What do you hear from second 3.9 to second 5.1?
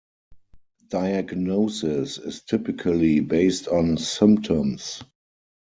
symptoms.